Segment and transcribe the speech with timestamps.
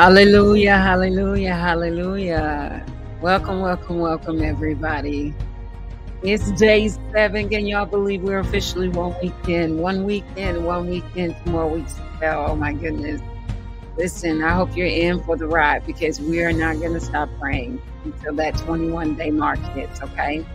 [0.00, 2.86] Hallelujah, hallelujah, hallelujah.
[3.20, 5.34] Welcome, welcome, welcome, everybody.
[6.22, 7.50] It's day seven.
[7.50, 9.78] Can y'all believe we're officially one weekend?
[9.78, 12.46] One weekend, one weekend, two more weeks to go.
[12.48, 13.20] Oh my goodness.
[13.98, 17.28] Listen, I hope you're in for the ride because we are not going to stop
[17.38, 20.46] praying until that 21 day mark hits, okay?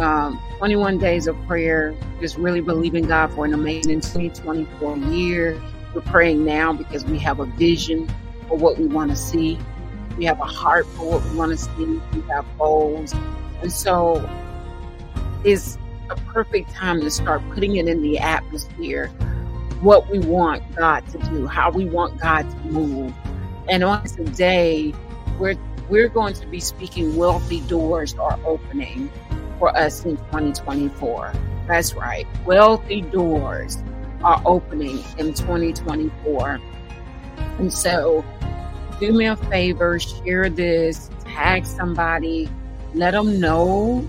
[0.00, 5.62] Um, 21 days of prayer, just really believing God for an amazing 2024 year.
[5.94, 8.12] We're praying now because we have a vision
[8.52, 9.58] for what we want to see.
[10.18, 11.86] We have a heart for what we want to see.
[12.12, 13.14] We have goals.
[13.62, 14.28] And so
[15.42, 15.78] it's
[16.10, 19.06] a perfect time to start putting it in the atmosphere
[19.80, 23.14] what we want God to do, how we want God to move.
[23.70, 24.92] And on today,
[25.38, 25.56] we're
[25.88, 29.10] we're going to be speaking wealthy doors are opening
[29.58, 31.32] for us in 2024.
[31.66, 32.26] That's right.
[32.44, 33.82] Wealthy doors
[34.22, 36.60] are opening in 2024.
[37.58, 38.24] And so
[39.00, 42.48] do me a favor, share this, tag somebody,
[42.94, 44.06] let them know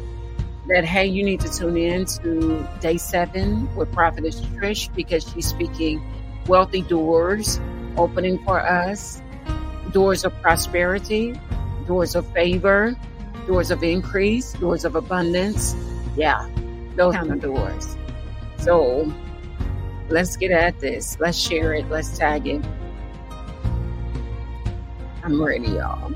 [0.67, 5.47] that hey, you need to tune in to day seven with Prophetess Trish because she's
[5.47, 6.01] speaking
[6.47, 7.59] wealthy doors
[7.97, 9.21] opening for us,
[9.91, 11.39] doors of prosperity,
[11.85, 12.95] doors of favor,
[13.45, 15.75] doors of increase, doors of abundance.
[16.15, 16.47] Yeah,
[16.95, 17.97] those kind of doors.
[18.59, 19.11] So
[20.09, 21.17] let's get at this.
[21.19, 21.89] Let's share it.
[21.89, 22.63] Let's tag it.
[25.23, 26.11] I'm ready, y'all.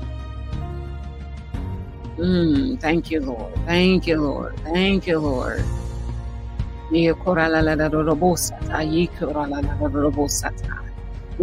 [2.18, 3.54] Mm, thank you, Lord.
[3.64, 4.58] Thank you, Lord.
[4.60, 5.64] Thank you, Lord.
[6.90, 7.06] We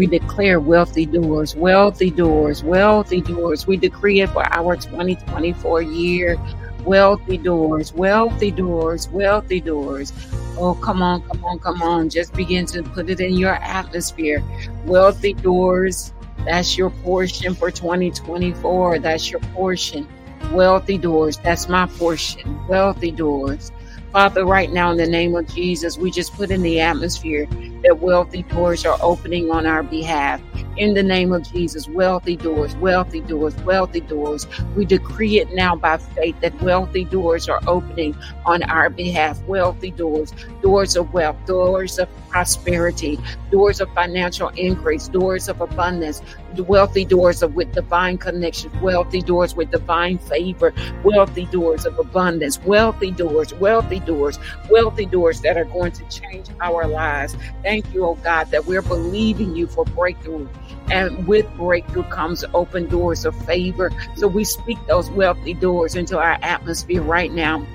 [0.07, 3.65] declare wealthy doors, wealthy doors, wealthy doors.
[3.65, 6.37] We decree it for our 2024 year.
[6.83, 10.13] Wealthy doors, wealthy doors, wealthy doors.
[10.57, 12.09] Oh, come on, come on, come on.
[12.09, 14.43] Just begin to put it in your atmosphere.
[14.85, 16.13] Wealthy doors,
[16.43, 18.99] that's your portion for 2024.
[18.99, 20.07] That's your portion.
[20.51, 21.37] Wealthy doors.
[21.37, 22.67] That's my portion.
[22.67, 23.71] Wealthy doors.
[24.11, 27.47] Father, right now in the name of Jesus, we just put in the atmosphere
[27.83, 30.41] that wealthy doors are opening on our behalf.
[30.77, 34.45] In the name of Jesus, wealthy doors, wealthy doors, wealthy doors.
[34.75, 38.13] We decree it now by faith that wealthy doors are opening
[38.45, 39.41] on our behalf.
[39.43, 43.17] Wealthy doors, doors of wealth, doors of prosperity,
[43.51, 46.21] doors of financial increase, doors of abundance,
[46.57, 50.73] wealthy doors of with divine connections, wealthy doors with divine favor,
[51.05, 54.37] wealthy doors of abundance, wealthy doors, wealthy doors,
[54.69, 57.37] wealthy doors that are going to change our lives.
[57.63, 60.49] Thank you, oh God, that we're believing you for breakthrough.
[60.91, 63.91] And with breakthrough comes open doors of favor.
[64.15, 67.65] So we speak those wealthy doors into our atmosphere right now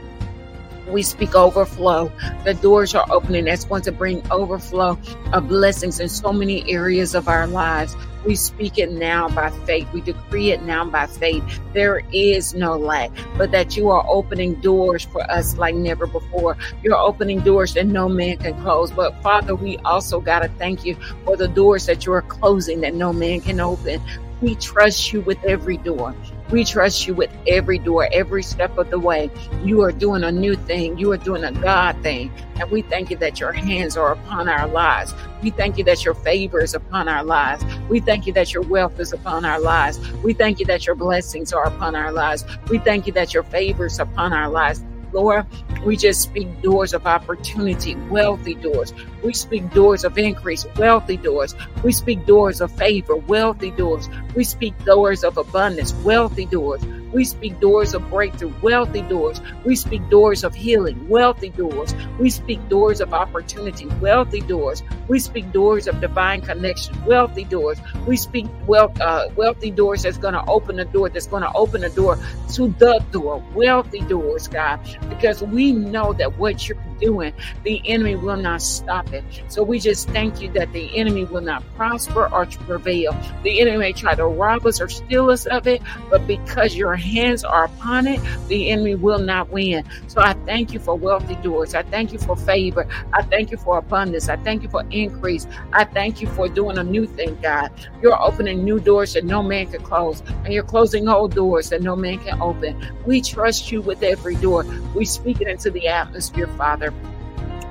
[0.91, 2.11] we speak overflow.
[2.45, 3.45] The doors are opening.
[3.45, 4.99] That's going to bring overflow
[5.33, 7.97] of blessings in so many areas of our lives.
[8.25, 9.89] We speak it now by faith.
[9.93, 11.43] We decree it now by faith.
[11.73, 16.57] There is no lack, but that you are opening doors for us like never before.
[16.83, 18.91] You're opening doors that no man can close.
[18.91, 22.81] But Father, we also got to thank you for the doors that you are closing
[22.83, 24.03] that no man can open.
[24.43, 26.15] We trust you with every door.
[26.51, 29.31] We trust you with every door, every step of the way.
[29.63, 30.99] You are doing a new thing.
[30.99, 32.33] You are doing a God thing.
[32.57, 35.15] And we thank you that your hands are upon our lives.
[35.43, 37.65] We thank you that your favor is upon our lives.
[37.89, 40.01] We thank you that your wealth is upon our lives.
[40.25, 42.45] We thank you that your blessings are upon our lives.
[42.69, 44.85] We thank you that your favor is upon our lives.
[45.13, 45.47] Lord,
[45.85, 48.93] we just speak doors of opportunity, wealthy doors.
[49.23, 51.55] We speak doors of increase, wealthy doors.
[51.83, 54.09] We speak doors of favor, wealthy doors.
[54.35, 56.83] We speak doors of abundance, wealthy doors.
[57.13, 59.41] We speak doors of breakthrough, wealthy doors.
[59.65, 61.93] We speak doors of healing, wealthy doors.
[62.19, 64.83] We speak doors of opportunity, wealthy doors.
[65.09, 67.79] We speak doors of divine connection, wealthy doors.
[68.07, 71.53] We speak wealth, uh, wealthy doors that's going to open the door, that's going to
[71.53, 72.17] open the door
[72.53, 74.79] to the door, wealthy doors, God,
[75.09, 77.33] because we know that what you're doing,
[77.65, 79.25] the enemy will not stop it.
[79.49, 83.17] So we just thank you that the enemy will not prosper or prevail.
[83.43, 86.95] The enemy may try to rob us or steal us of it, but because your
[86.95, 89.85] hands are upon it, the enemy will not win.
[90.09, 91.75] So I thank you for wealthy doors.
[91.75, 92.87] I thank you for favor.
[93.13, 94.29] I thank you for abundance.
[94.29, 95.47] I thank you for increase.
[95.73, 97.71] I thank you for doing a new thing, God.
[98.03, 101.83] You're opening new doors that no man can close, and you're closing old doors that
[101.83, 102.81] no man can open.
[103.07, 104.65] We trust you with every door.
[104.95, 106.90] We speak it into the atmosphere, Father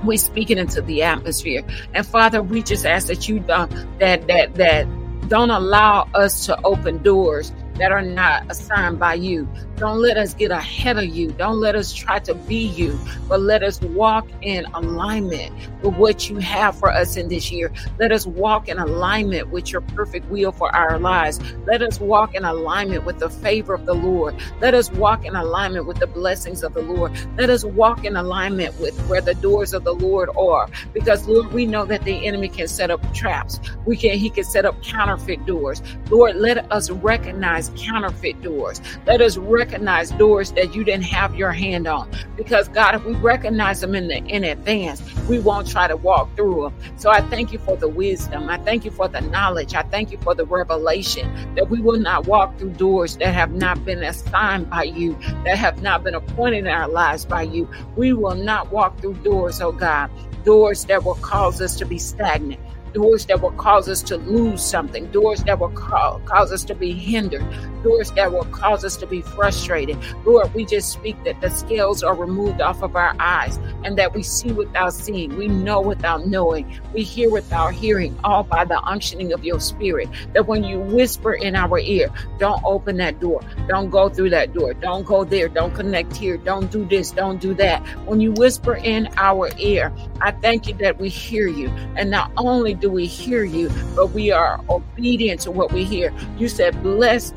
[0.03, 1.63] we speak it into the atmosphere.
[1.93, 4.87] And Father, we just ask that you don't that that that
[5.29, 9.47] don't allow us to open doors that are not assigned by you.
[9.77, 11.31] Don't let us get ahead of you.
[11.31, 12.99] Don't let us try to be you,
[13.29, 17.71] but let us walk in alignment with what you have for us in this year.
[17.97, 21.39] Let us walk in alignment with your perfect will for our lives.
[21.65, 24.35] Let us walk in alignment with the favor of the Lord.
[24.59, 27.13] Let us walk in alignment with the blessings of the Lord.
[27.37, 30.69] Let us walk in alignment with where the doors of the Lord are.
[30.93, 33.61] Because Lord, we know that the enemy can set up traps.
[33.85, 35.81] We can he can set up counterfeit doors.
[36.09, 38.81] Lord, let us recognize counterfeit doors.
[39.05, 42.09] Let us recognize doors that you didn't have your hand on.
[42.35, 46.35] Because God, if we recognize them in the in advance, we won't try to walk
[46.35, 46.97] through them.
[46.97, 48.49] So I thank you for the wisdom.
[48.49, 49.73] I thank you for the knowledge.
[49.75, 53.51] I thank you for the revelation that we will not walk through doors that have
[53.51, 57.69] not been assigned by you, that have not been appointed in our lives by you.
[57.95, 60.09] We will not walk through doors, oh God,
[60.43, 62.59] doors that will cause us to be stagnant
[62.93, 66.93] doors that will cause us to lose something, doors that will cause us to be
[66.93, 67.45] hindered,
[67.83, 69.97] doors that will cause us to be frustrated.
[70.25, 74.13] Lord, we just speak that the scales are removed off of our eyes and that
[74.13, 78.79] we see without seeing, we know without knowing, we hear without hearing, all by the
[78.85, 80.09] unctioning of your spirit.
[80.33, 84.53] That when you whisper in our ear, don't open that door, don't go through that
[84.53, 87.81] door, don't go there, don't connect here, don't do this, don't do that.
[88.05, 91.69] When you whisper in our ear, I thank you that we hear you.
[91.95, 96.13] And not only do we hear you, but we are obedient to what we hear.
[96.37, 97.35] You said, Blessed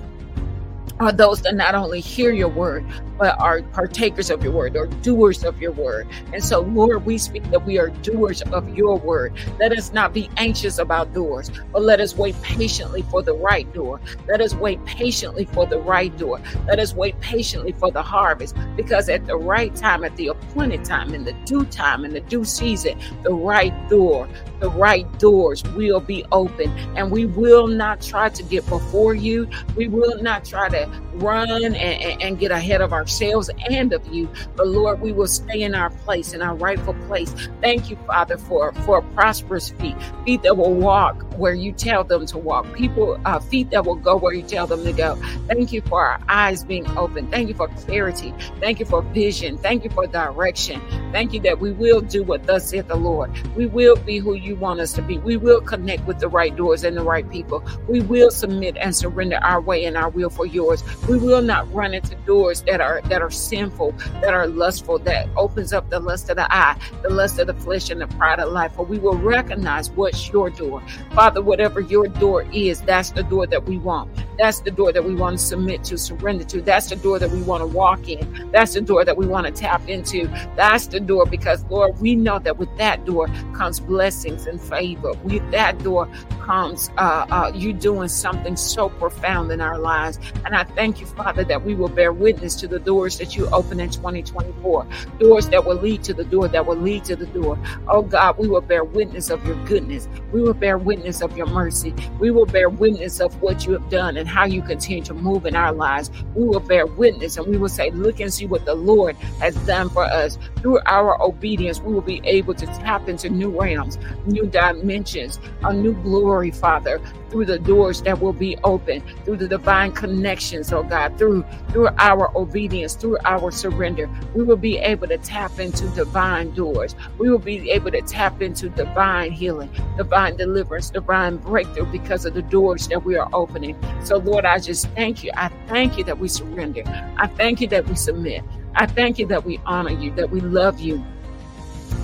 [1.01, 2.85] are those that not only hear your word,
[3.19, 6.09] but are partakers of your word or doers of your word.
[6.33, 9.33] And so, Lord, we speak that we are doers of your word.
[9.61, 13.73] Let us not be anxious about doors, but let us wait patiently for the right
[13.73, 14.01] door.
[14.29, 16.41] Let us wait patiently for the right door.
[16.67, 20.85] Let us wait patiently for the harvest, because at the right time, at the appointed
[20.85, 24.29] time, in the due time, in the due season, the right door,
[24.61, 26.71] the right doors will be open.
[26.97, 29.49] And we will not try to get before you.
[29.77, 30.82] We will not try to
[31.15, 34.29] run and, and, get ahead of ourselves and of you.
[34.57, 37.35] But Lord, we will stay in our place, in our rightful place.
[37.61, 42.27] Thank you, Father, for, for prosperous feet, feet that will walk where you tell them
[42.27, 45.17] to walk, people, uh, feet that will go where you tell them to go.
[45.49, 47.29] Thank you for our eyes being open.
[47.29, 48.35] Thank you for clarity.
[48.61, 49.59] Thank you for vision.
[49.59, 50.81] Thank you for direction.
[51.13, 53.31] Thank you that we will do what thus saith the Lord.
[53.57, 55.19] We will be who you want us to be.
[55.19, 57.65] We will connect with the right doors and the right people.
[57.89, 60.83] We will submit and surrender our way and our will for yours.
[61.07, 65.29] We will not run into doors that are that are sinful, that are lustful, that
[65.37, 68.41] opens up the lust of the eye, the lust of the flesh, and the pride
[68.41, 68.75] of life.
[68.75, 70.83] For we will recognize what's your door.
[71.13, 74.11] Father, whatever your door is, that's the door that we want.
[74.39, 76.63] That's the door that we want to submit to, surrender to.
[76.63, 78.51] That's the door that we want to walk in.
[78.51, 80.27] That's the door that we want to tap into.
[80.57, 85.13] That's the door because, Lord, we know that with that door comes blessings and favor.
[85.23, 86.09] With that door
[86.53, 90.19] comes uh, uh, you doing something so profound in our lives.
[90.45, 93.47] And I thank you, Father, that we will bear witness to the doors that you
[93.49, 94.87] open in 2024,
[95.19, 97.59] doors that will lead to the door, that will lead to the door.
[97.89, 100.09] Oh God, we will bear witness of your goodness.
[100.31, 101.95] We will bear witness of your mercy.
[102.21, 105.47] We will bear witness of what you have done and how you continue to move
[105.47, 106.11] in our lives.
[106.35, 109.57] We will bear witness and we will say, Look and see what the Lord has
[109.67, 110.37] done for us.
[110.57, 115.73] Through our obedience, we will be able to tap into new realms, new dimensions, a
[115.73, 120.83] new glory, Father, through the doors that will be open, through the divine connections, oh
[120.83, 124.09] God, through through our obedience, through our surrender.
[124.35, 126.95] We will be able to tap into divine doors.
[127.19, 132.35] We will be able to tap into divine healing, divine deliverance, divine breakthrough because of
[132.35, 133.77] the doors that we are opening.
[134.05, 135.31] So, Lord, I just thank you.
[135.35, 136.83] I thank you that we surrender.
[137.17, 138.43] I thank you that we submit.
[138.75, 141.05] I thank you that we honor you, that we love you,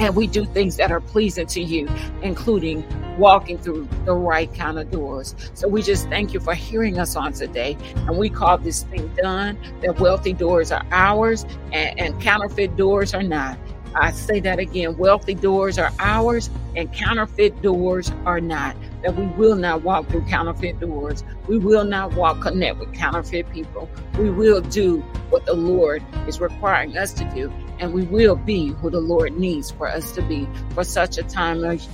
[0.00, 1.88] and we do things that are pleasing to you,
[2.22, 2.84] including
[3.18, 5.34] walking through the right kind of doors.
[5.54, 7.76] So we just thank you for hearing us on today.
[7.94, 13.14] And we call this thing done that wealthy doors are ours and, and counterfeit doors
[13.14, 13.58] are not.
[13.94, 18.76] I say that again wealthy doors are ours and counterfeit doors are not.
[19.02, 21.24] That we will not walk through counterfeit doors.
[21.46, 23.88] We will not walk, connect with counterfeit people.
[24.18, 28.68] We will do what the Lord is requiring us to do, and we will be
[28.68, 31.86] who the Lord needs for us to be for such a time as,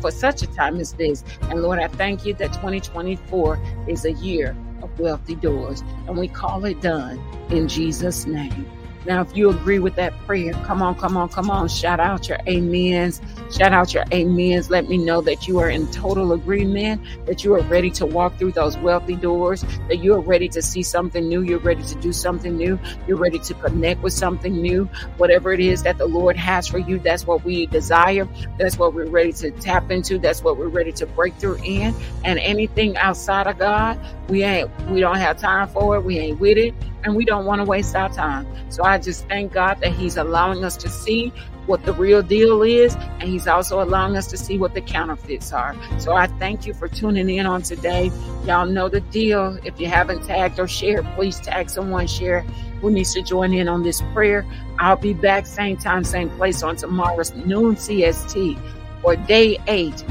[0.00, 1.24] for such a time as this.
[1.42, 6.28] And Lord, I thank you that 2024 is a year of wealthy doors, and we
[6.28, 7.18] call it done
[7.50, 8.70] in Jesus' name.
[9.06, 12.28] Now, if you agree with that prayer, come on, come on, come on, shout out
[12.28, 13.20] your amens
[13.50, 14.70] Shout out your amens.
[14.70, 18.38] Let me know that you are in total agreement, that you are ready to walk
[18.38, 21.42] through those wealthy doors, that you are ready to see something new.
[21.42, 22.78] You're ready to do something new.
[23.06, 24.86] You're ready to connect with something new.
[25.16, 28.28] Whatever it is that the Lord has for you, that's what we desire.
[28.58, 30.18] That's what we're ready to tap into.
[30.18, 31.94] That's what we're ready to break through in.
[32.24, 33.98] And anything outside of God,
[34.28, 36.00] we ain't, we don't have time for it.
[36.00, 36.74] We ain't with it
[37.06, 38.46] and we don't want to waste our time.
[38.68, 41.32] So I just thank God that He's allowing us to see
[41.66, 45.52] what the real deal is, and He's also allowing us to see what the counterfeits
[45.52, 45.76] are.
[46.00, 48.10] So I thank you for tuning in on today.
[48.44, 49.56] Y'all know the deal.
[49.64, 52.40] If you haven't tagged or shared, please tag someone, share
[52.80, 54.44] who needs to join in on this prayer.
[54.80, 58.60] I'll be back same time, same place on tomorrow's noon CST
[59.00, 60.04] for day eight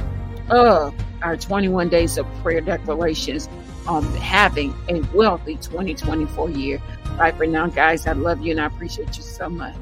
[0.50, 3.50] of our 21 days of prayer declarations
[3.88, 6.82] on having a wealthy 2024 year.
[7.18, 8.08] Bye for now, guys.
[8.08, 9.76] I love you and I appreciate you so much.